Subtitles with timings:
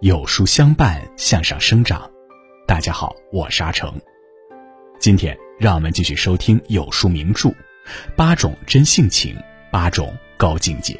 [0.00, 2.08] 有书相伴，向上生长。
[2.68, 3.92] 大家好，我是阿成。
[5.00, 7.48] 今天让我们继续收听有书名著
[8.14, 9.36] 《八种真性情，
[9.72, 10.94] 八种高境界》。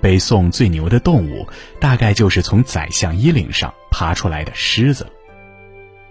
[0.00, 1.46] 北宋最牛的动物，
[1.78, 5.06] 大概就是从宰相衣领上爬出来的狮子。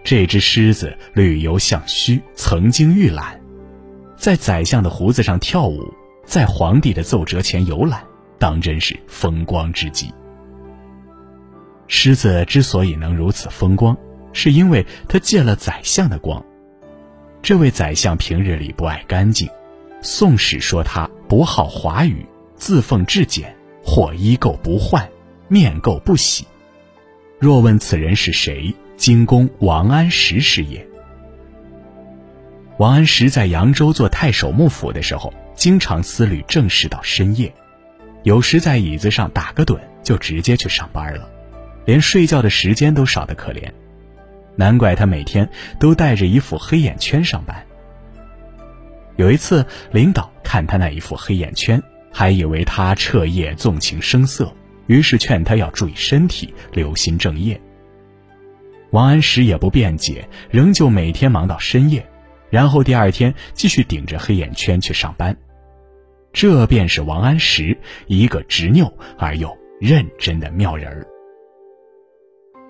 [0.04, 3.42] 这只狮子旅游向虚，曾经御览，
[4.16, 5.92] 在宰相的胡子上跳舞，
[6.24, 8.06] 在皇帝的奏折前游览，
[8.38, 10.14] 当真是风光之极。
[11.96, 13.96] 狮子之所以能如此风光，
[14.34, 16.44] 是因为他借了宰相的光。
[17.44, 19.48] 这位宰相平日里不爱干净，
[20.02, 22.26] 《宋史》说他不好华语，
[22.56, 25.08] 自奉至简，或衣垢不换，
[25.48, 26.48] 面垢不洗。
[27.38, 30.86] 若问此人是谁，精公王安石是也。
[32.80, 37.54] 王安石在扬州做太守幕府的时候，经常思虑政事到深夜，
[38.24, 41.30] 有时在椅子上打个盹，就直接去上班了。
[41.86, 43.72] 连睡觉的时间都少得可怜，
[44.56, 47.66] 难怪他每天都带着一副黑眼圈上班。
[49.16, 54.52] 有一次，领导看他那一副黑眼圈，还以为他彻夜纵情声色，
[54.88, 57.60] 于是劝他要注意身体，留心正业。
[58.90, 62.06] 王安石也不辩解，仍旧每天忙到深夜，
[62.50, 65.36] 然后第二天继续顶着黑眼圈去上班。
[66.32, 71.08] 这便是王安石一个执拗而又认真的妙人儿。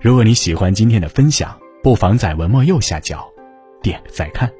[0.04, 3.26] 如果你喜欢今天的分享，不妨在文末右下角
[3.82, 4.52] 点个再看。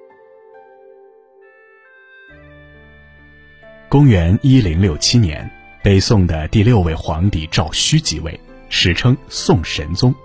[3.90, 5.52] 公元一零六七年，
[5.84, 10.16] 北宋的第六位皇帝赵顼即位，史称宋神宗。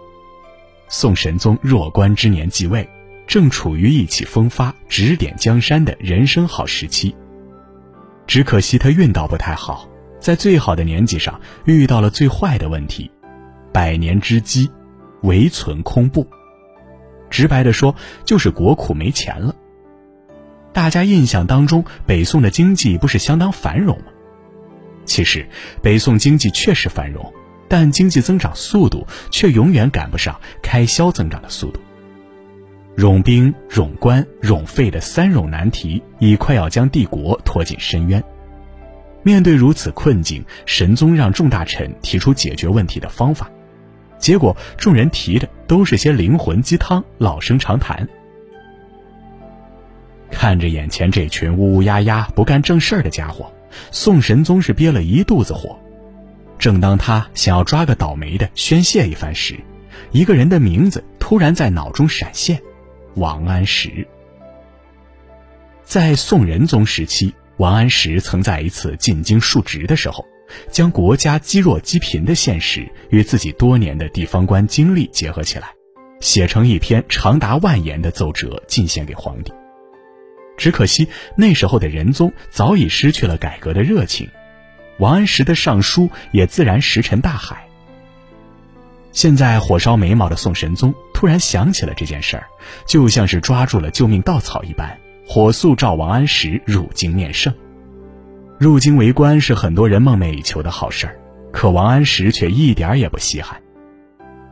[0.86, 2.88] 宋神宗弱冠之年即位，
[3.26, 7.12] 正处于意气风发、指点江山的人生好时期。
[8.28, 9.88] 只可惜他运道不太好，
[10.20, 13.10] 在最好的年纪上遇到了最坏的问题——
[13.74, 14.70] 百年之积。
[15.22, 16.26] 唯存空布，
[17.30, 19.54] 直白的说，就是国库没钱了。
[20.72, 24.04] 大家印象当中，北宋的经济不是相当繁荣吗？
[25.04, 25.48] 其实，
[25.82, 27.32] 北宋经济确实繁荣，
[27.66, 31.80] 但经济增长速度却永远赶不上开销增长的速度。
[32.96, 38.22] 冗兵、冗官、冗费的三冗难题，已快要将帝国拖进深渊。
[39.22, 43.50] 面对如此困境，神宗让众大臣提出解决问题的方法。
[44.18, 48.06] 结果，众人提的都是些灵魂鸡汤、老生常谈。
[50.30, 53.50] 看着眼前这群乌乌鸦鸦、不干正事儿的家伙，
[53.90, 55.78] 宋神宗是憋了一肚子火。
[56.58, 59.58] 正当他想要抓个倒霉的宣泄一番时，
[60.10, 62.60] 一个人的名字突然在脑中闪现：
[63.14, 64.06] 王安石。
[65.84, 70.24] 在宋仁宗时期，王安石曾在一次进京述职的时候。
[70.70, 75.68] 将国家积弱积贫的现实与自己多年的地方官经历结合起来，
[76.20, 79.52] 写成一篇长达万言的奏折进献给皇帝。
[80.56, 81.06] 只可惜
[81.36, 84.28] 那时候的仁宗早已失去了改革的热情，
[84.98, 87.64] 王安石的上书也自然石沉大海。
[89.12, 92.46] 现在火烧眉毛的宋神宗突然想起了这件事儿，
[92.86, 97.54] 就像是抓住了救命稻草一般，火速召王安石入京面圣。
[98.58, 101.16] 入京为官是很多人梦寐以求的好事儿，
[101.52, 103.62] 可王安石却一点也不稀罕。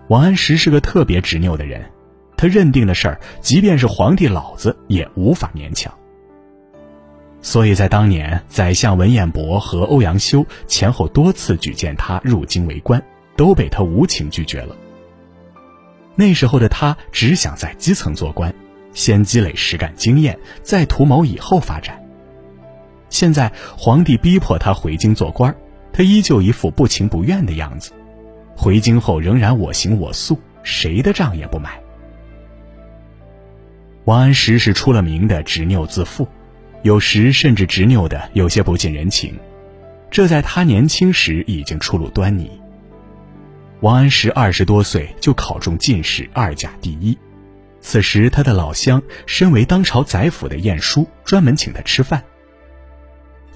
[0.06, 1.90] 王安石是个特别执拗的人，
[2.36, 5.92] 他认定的事儿，即便是皇帝老子也无法勉强。
[7.42, 13.02] 所以在当年，宰相文彦博和欧阳修前后多次举荐他入京为官，
[13.34, 14.76] 都被他无情拒绝了。
[16.14, 18.54] 那时候的他只想在基层做官，
[18.92, 22.00] 先积累实干经验，再图谋以后发展。
[23.16, 25.56] 现在皇帝逼迫他回京做官
[25.90, 27.90] 他依旧一副不情不愿的样子。
[28.54, 31.80] 回京后仍然我行我素，谁的账也不买。
[34.04, 36.28] 王安石是出了名的执拗自负，
[36.82, 39.34] 有时甚至执拗的有些不近人情，
[40.10, 42.50] 这在他年轻时已经初露端倪。
[43.80, 47.16] 王安石二十多岁就考中进士，二甲第一。
[47.80, 52.22] 此时他的老乡，身为当朝宰辅的晏殊，专门请他吃饭。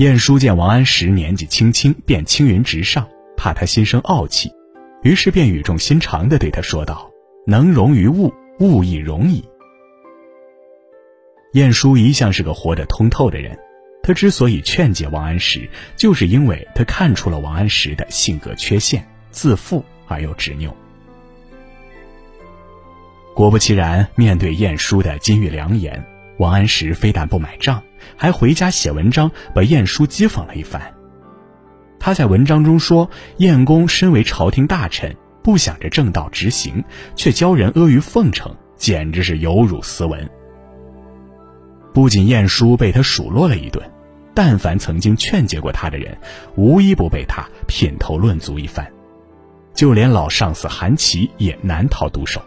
[0.00, 3.06] 晏殊见王安石年纪轻轻便青云直上，
[3.37, 4.50] 怕他心生傲气，
[5.02, 7.11] 于是便语重心长地对他说道
[7.47, 9.44] ：“能容于物，物亦容矣。”
[11.52, 13.58] 晏殊一向是个活得通透的人，
[14.02, 15.69] 他之所以劝解王安石，
[15.99, 20.75] 就是因为他看出了王安石的性格缺陷，自负而又执拗。
[23.35, 26.03] 果不其然，面对晏殊的金玉良言。
[26.38, 27.82] 王安石非但不买账，
[28.17, 30.81] 还回家写文章把晏殊讥讽了一番。
[31.99, 36.82] 他在文章中说：“晏公身为朝廷大臣，不想着正道直行，
[37.14, 40.29] 却教人阿谀奉承，简直是有辱斯文。”
[41.93, 43.85] 不仅晏殊被他数落了一顿，
[44.32, 46.17] 但凡曾经劝解过他的人，
[46.55, 48.91] 无一不被他品头论足一番，
[49.75, 52.41] 就连老上司韩琦也难逃毒手。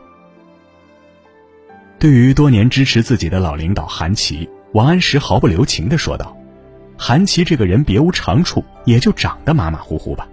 [1.99, 6.35] 对于多年支持自己的老领导韩琦，王安石毫不留情地说道
[6.97, 10.27] ：“韩琦这个人别无长处，也就长得马马虎虎吧。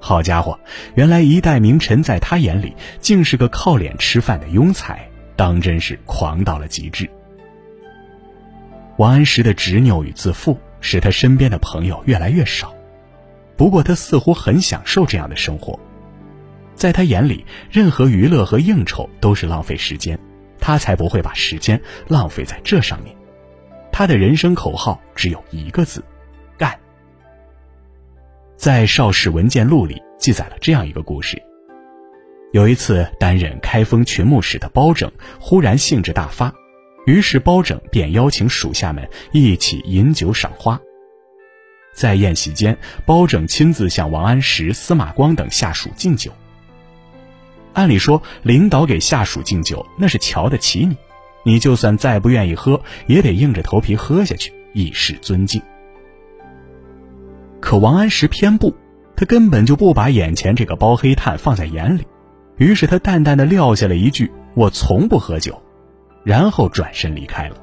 [0.00, 0.58] 好家伙，
[0.96, 7.08] 原来一代名臣在他眼里竟是个靠脸吃饭的庸才，当真是狂到了极致。”
[8.98, 12.74] 王安石的执拗与自负，使他身边的朋友越来越少。
[13.56, 15.78] 不过，他似乎很享受这样的生活，
[16.74, 20.18] 在他眼里，任何娱乐和应酬都是浪费时间。
[20.62, 23.14] 他才不会把时间浪费在这上面。
[23.90, 26.02] 他的人生口号只有一个字：
[26.56, 26.78] 干。
[28.56, 31.42] 在《邵氏文件录》里记载了这样一个故事：
[32.52, 35.10] 有一次，担任开封群牧使的包拯
[35.40, 36.54] 忽然兴致大发，
[37.06, 40.80] 于是包拯便邀请属下们一起饮酒赏花。
[41.92, 46.32] 在宴席间，包拯亲自向王安石、司马光等下属敬酒。
[47.74, 50.96] 按理说，领导给下属敬酒，那是瞧得起你，
[51.44, 55.60] 你就算再不愿意喝，也得硬着头皮喝下去，以示尊敬。
[57.60, 58.74] 可王安石偏不，
[59.16, 62.06] 他根本就不把眼前这个包黑炭放在眼里，
[62.56, 65.62] 于是他淡淡的撂下了一句：“我从不喝酒”，
[66.24, 67.56] 然后转身离开了。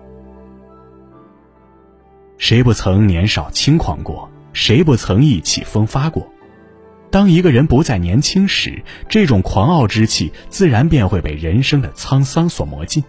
[2.37, 4.29] 谁不曾年少轻狂过？
[4.53, 6.27] 谁不曾意气风发过？
[7.11, 13.03] 当一个人不再年轻时，这种狂傲之气自然便会被人生的沧桑所磨尽。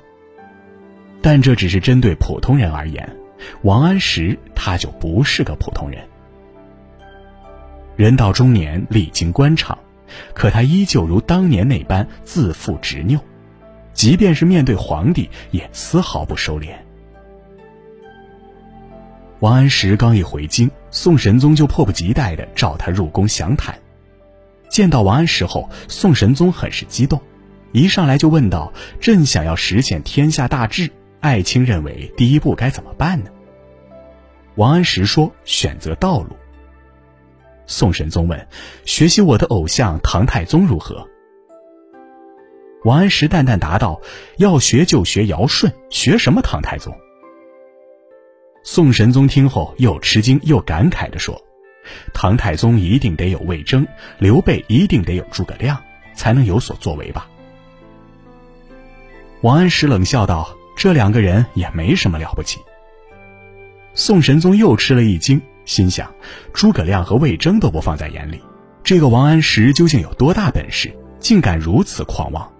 [1.20, 3.16] 但这只是针对普通人而言，
[3.62, 6.02] 王安石他就不是个普通人。
[7.94, 9.78] 人到中年，历经官场，
[10.32, 13.20] 可他依旧如当年那般自负执拗，
[13.92, 16.70] 即便是面对皇帝，也丝毫不收敛。
[19.40, 23.78] 王安石刚一回京，宋神宗就迫不及待地召他入宫详谈。
[24.70, 27.20] 见到王安石后，宋神宗很是激动，
[27.72, 30.88] 一上来就问道：“朕想要实现天下大治，
[31.18, 33.30] 爱卿认为第一步该怎么办呢？”
[34.54, 36.36] 王安石说：“选择道路。”
[37.66, 38.48] 宋神宗问
[38.86, 41.06] ：“学习我的偶像唐太宗如何？”
[42.84, 44.00] 王安石淡淡答道
[44.38, 46.96] ：“要学就学尧舜，学什么唐太宗？”
[48.62, 51.40] 宋神宗听后又吃惊又感慨地说。
[52.12, 53.86] 唐太宗一定得有魏征，
[54.18, 55.82] 刘备一定得有诸葛亮，
[56.14, 57.28] 才能有所作为吧？
[59.42, 62.60] 王安石冷笑道：“这两个人也没什么了不起。”
[63.94, 66.12] 宋神宗又吃了一惊，心想：
[66.52, 68.40] 诸葛亮和魏征都不放在眼里，
[68.84, 72.52] 这个王安石究竟有多大本事，竟敢如此狂妄？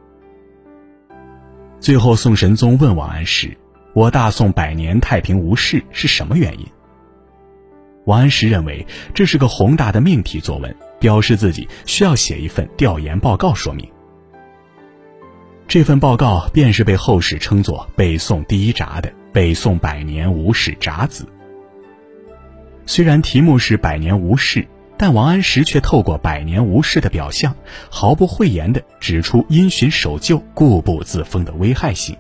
[1.81, 3.57] 最后，宋神宗问王安石
[3.95, 6.67] ：“我大宋百年太平无事是什么原因？”
[8.11, 8.85] 王安石认为
[9.15, 13.89] 这是个宏大的命题作文，表示自己需要写一份调研报告说明。
[15.69, 21.25] 这份报告便是被后世称作“北宋第一札”的《北宋百年无事札子》。
[22.85, 24.67] 虽然题目是“百年无事”，
[24.99, 27.55] 但王安石却透过“百年无事”的表象，
[27.93, 32.17] 毫不讳言地指出因循守旧、固步自封的危害性。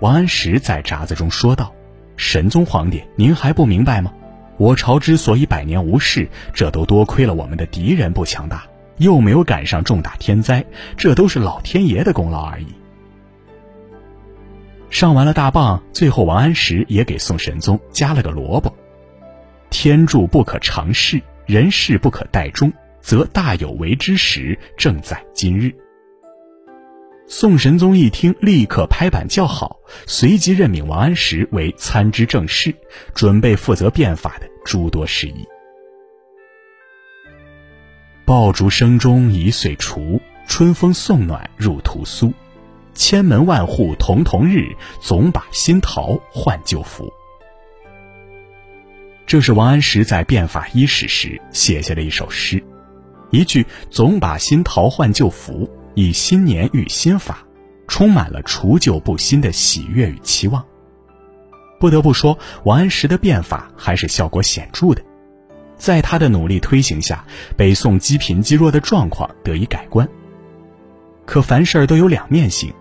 [0.00, 1.70] 王安石在札子中说道
[2.16, 4.10] ：“神宗皇帝，您还不明白吗？”
[4.56, 8.64] 我朝之所以百年无事，这都多亏了我们的敌人不强大，
[8.98, 10.64] 又没有赶上重大天灾，
[10.96, 12.66] 这都是老天爷的功劳而已。
[14.90, 18.72] 上完了大棒，最后王安石也给宋神宗加了个萝卜：
[19.70, 25.74] 天助不可长事，人事不可待终，则大有为之时，正在今日。
[27.26, 32.74] 宋神宗一听，立刻拍板叫好，随即任命王安石为参知政事，
[33.14, 35.46] 准备负责变法的诸多事宜。
[38.26, 42.32] 爆竹声中一岁除，春风送暖入屠苏。
[42.92, 44.68] 千门万户曈曈日，
[45.00, 47.12] 总把新桃换旧符。
[49.26, 52.62] 这是王安石在变法伊始时写下的一首诗，
[53.30, 55.68] 一句“总把新桃换旧符”。
[55.94, 57.38] 以新年遇新法，
[57.86, 60.64] 充满了除旧布新的喜悦与期望。
[61.80, 65.02] 不得不说，王安石的变法还是效果显著的。
[65.76, 67.24] 在他的努力推行下，
[67.56, 70.08] 北宋积贫积弱的状况得以改观。
[71.26, 72.72] 可凡事都有两面性，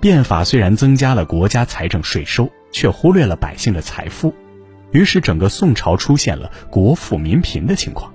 [0.00, 4.32] 变法虽然增加了国家财政税收，却忽略了百姓的财富，
[4.92, 8.12] 于是整个宋朝出现了国富民贫的情况。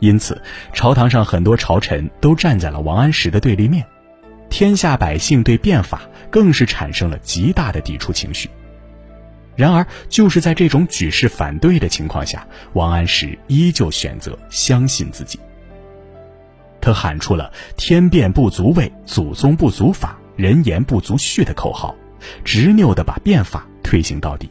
[0.00, 0.40] 因此
[0.72, 3.86] 朝堂上很多朝臣都站在了王安石的对立面，
[4.48, 8.50] 天下百姓对变法更是产生了极大的抵触情绪。
[9.56, 15.38] 然而，就是在这种举世反对的情况下，王安石依旧选择相信自己。
[16.80, 21.94] 他喊出了“天变不足畏，祖宗不足法，人言不足恤”的口号，
[22.42, 24.48] 执拗地把变法推行到底。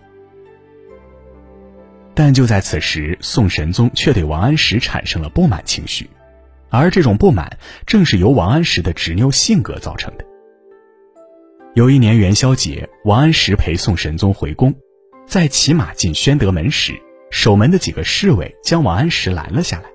[2.21, 6.09] 但就在此时，宋神宗却对王安石产生了不满情绪，
[6.67, 10.25] 而这种不满正是由王安石的执拗性格造成的。
[11.75, 14.75] 有一年元宵节，王安石陪宋神宗回宫。
[15.25, 16.91] 在骑马进宣德门时，
[17.31, 19.85] 守门的几个侍卫将王安石拦了下来。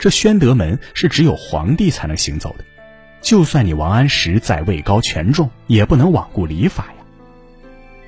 [0.00, 2.64] 这宣德门是只有皇帝才能行走的，
[3.20, 6.95] 就算你王安石再位高权重，也不能罔顾礼法呀。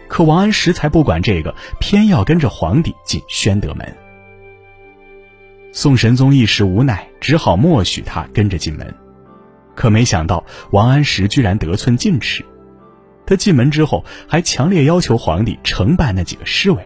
[0.08, 3.94] 可王安石才不管这个，偏要跟着皇帝进宣德门。
[5.72, 8.92] 宋神宗一时无奈，只好默许他跟着进门。
[9.74, 12.44] 可没想到，王安石居然得寸进尺。
[13.26, 16.84] 他进门之后，还强烈要求皇帝惩办那几个侍卫。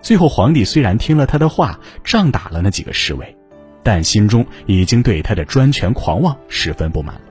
[0.00, 3.36] 最后，皇帝虽然听了他的话，杖打了那几个侍卫，
[3.82, 7.22] 但心中已经对他的专权狂妄十分不满了。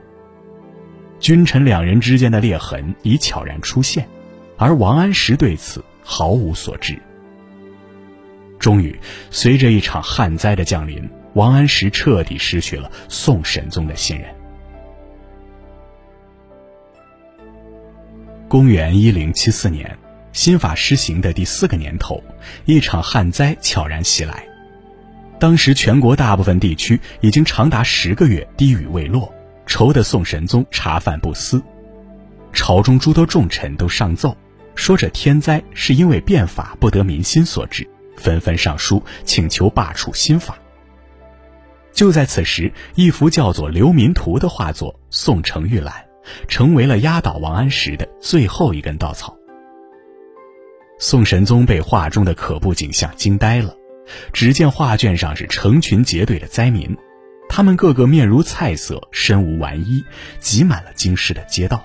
[1.18, 4.06] 君臣两人之间的裂痕已悄然出现，
[4.58, 7.00] 而王安石对此毫无所知。
[8.58, 8.98] 终于，
[9.30, 14.28] 随着一场旱灾的降临，王安石彻底失去了宋神宗的信任。
[18.48, 19.96] 公元一零七四年，
[20.32, 22.22] 新法施行的第四个年头，
[22.64, 24.44] 一场旱灾悄然袭来。
[25.38, 29.32] 当时全国大部分地区已经长达十个月滴雨未落，
[29.66, 31.62] 愁得宋神宗茶饭不思。
[32.52, 34.36] 朝中诸多重臣都上奏，
[34.78, 37.84] 说这天灾是因为变法不得民心所致，
[38.16, 40.56] 纷纷上书请求罢黜新法。
[41.92, 46.04] 就在此时，一幅叫做《流民图》的画作宋城玉览。
[46.46, 49.34] 成为了压倒王安石的最后一根稻草。
[50.98, 53.74] 宋神宗被画中的可怖景象惊呆了，
[54.34, 56.94] 只见画卷上是成群结队的灾民，
[57.48, 60.04] 他们个个面如菜色，身无完衣，
[60.38, 61.82] 挤满了京师的街道，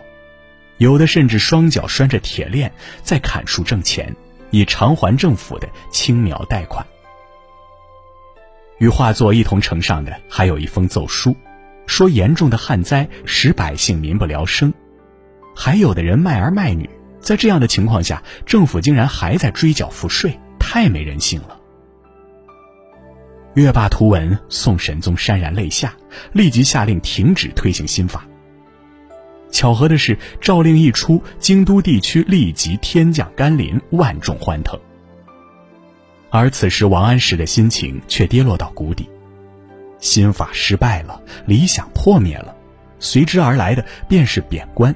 [0.83, 2.69] 有的甚至双脚拴着铁链，
[3.03, 4.13] 在砍树挣钱，
[4.51, 6.85] 以偿还政府的青苗贷款。
[8.79, 11.33] 与画作一同呈上的还有一封奏书。
[11.87, 14.73] 说严重的旱灾使百姓民不聊生，
[15.55, 16.89] 还有的人卖儿卖女，
[17.21, 21.57] 在这样的情况下，政府竟然还在追缴赋税，太没人性了。
[23.53, 25.93] 阅罢图文，宋神宗潸然泪下，
[26.33, 28.27] 立即下令停止推行新法。
[29.53, 34.77] 巧合的是，诏令一出，京都地区立即天降甘霖，万众欢腾。
[36.31, 39.07] 而此时，王安石的心情却跌落到谷底。
[39.99, 42.53] 新法失败了，理想破灭了，
[42.99, 44.93] 随之而来的便是贬官。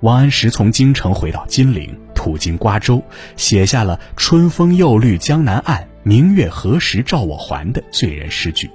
[0.00, 3.02] 王安石从京城回到金陵，途经瓜州，
[3.36, 8.70] 写下了“春风又绿江南岸，明月何时照我还”的醉人诗句。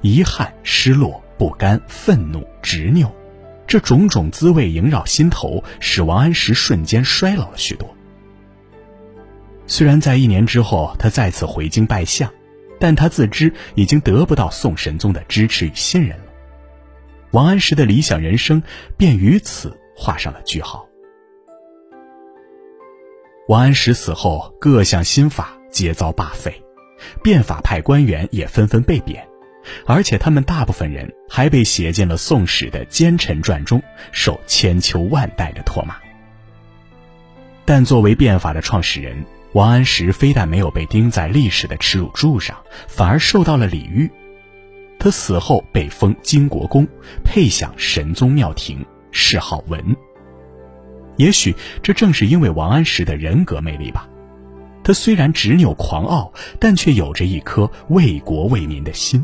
[0.00, 3.12] 遗憾、失落、不甘、愤怒、执拗，
[3.72, 7.88] 这种种滋味萦绕心头，使王安石瞬间衰老了许多。
[9.66, 12.30] 虽然在一年之后，他再次回京拜相。
[12.78, 16.24] 但他自知已经得不到宋神宗的支持与信任了，
[17.30, 18.62] 王安石的理想人生
[18.98, 20.86] 便于此画上了句号。
[23.48, 26.62] 王安石死后，各项新法皆遭罢废，
[27.22, 29.26] 变法派官员也纷纷被贬，
[29.86, 35.96] 而且他们大部分人还被写进了《宋史》的奸臣传中，受千秋万代的唾骂。
[37.64, 39.24] 但作为变法的创始人。
[39.54, 42.56] 王安石非但没有被钉在历史的耻辱柱上，
[42.88, 44.10] 反而受到了礼遇。
[44.98, 46.88] 他死后被封金国公，
[47.22, 49.94] 配享神宗庙庭，谥号文。
[51.18, 54.08] 也许这正是因为王安石的人格魅力吧。
[54.82, 59.22] 他虽然执拗狂傲，但却有着一颗为国为民的心。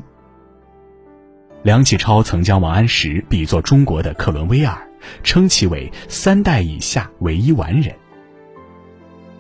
[1.63, 4.79] 梁启超曾将王安石比作中国的克伦威尔，
[5.23, 7.95] 称其为三代以下唯一完人。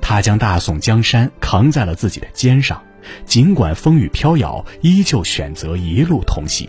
[0.01, 2.83] 他将大宋江山扛在了自己的肩上，
[3.25, 6.69] 尽管风雨飘摇，依旧选择一路同行。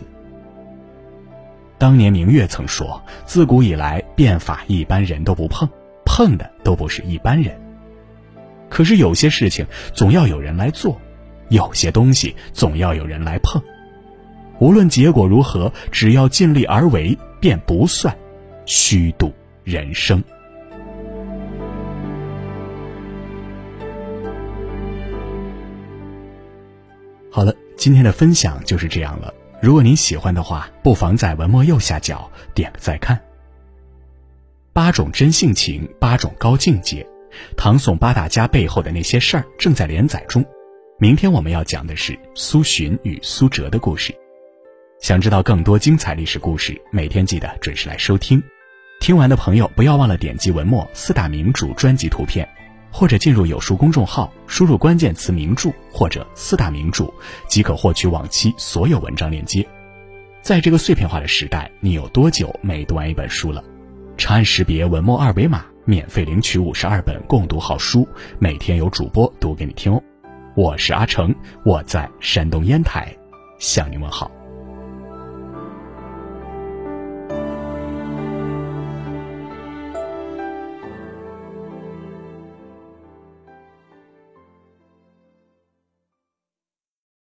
[1.78, 5.68] 当年明月曾说：“自古以来，变法一般人都不碰，
[6.04, 7.58] 碰的都不是一般人。
[8.68, 11.00] 可是有些事情总要有人来做，
[11.48, 13.60] 有些东西总要有人来碰。
[14.60, 18.16] 无论结果如何，只要尽力而为，便不算
[18.66, 19.32] 虚度
[19.64, 20.22] 人生。”
[27.32, 29.32] 好了，今天的分享就是这样了。
[29.62, 33.18] 如果您喜欢的话，不妨在文末右下角点个再看。
[34.72, 37.06] 八种真性情，八种高境界，
[37.56, 40.44] 唐宋八大家背后的那些事儿正在连载中。
[40.98, 44.14] 明天我们要讲的是苏洵与苏辙的故事。
[45.00, 48.42] 想知道更多精彩历史故事，每天记得准时来收听。
[49.00, 52.46] 听完的朋友不要忘了点击文末四大名著专辑图片。
[52.92, 57.10] 或者进入有书公众号，输入关键词“名著”或者“四大名著”，
[57.48, 59.66] 即可获取往期所有文章链接。
[60.42, 63.62] 在这个碎片化的时代，你有多久没读完一本书了？
[64.18, 68.06] 长按识别文末二维码，免费领取五十二本共读好书，
[68.40, 70.02] 每天有主播读给你听哦。
[70.56, 71.32] 我是阿成，
[71.64, 73.16] 我在山东烟台，
[73.60, 74.28] 向您问好。